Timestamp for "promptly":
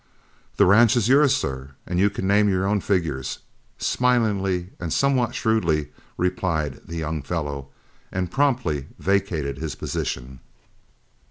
8.31-8.87